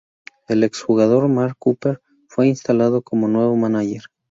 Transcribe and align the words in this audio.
El 0.47 0.63
ex 0.63 0.81
jugador, 0.81 1.27
Mark 1.27 1.57
Cooper 1.59 2.01
fue 2.27 2.47
instalado 2.47 3.03
como 3.03 3.27
nuevo 3.27 3.55
manager. 3.55 4.05